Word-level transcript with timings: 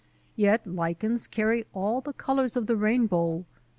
Yet 0.35 0.65
lichens 0.65 1.27
carry 1.27 1.67
all 1.73 2.01
the 2.01 2.13
colours 2.13 2.57
of 2.57 2.65
the 2.65 2.75
rainbow. 2.75 3.45